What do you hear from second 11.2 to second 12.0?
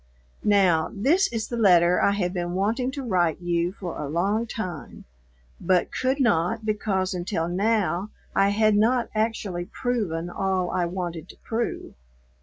to prove.